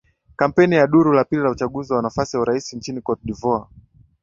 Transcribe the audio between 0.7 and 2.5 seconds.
za duru la pili la uchaguzi wa nafasi ya